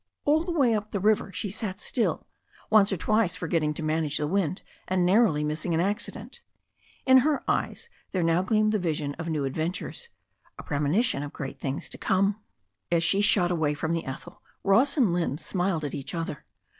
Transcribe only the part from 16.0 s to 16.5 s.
other.